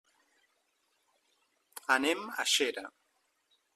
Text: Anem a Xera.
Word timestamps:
Anem 1.97 2.25
a 2.45 2.47
Xera. 2.55 2.85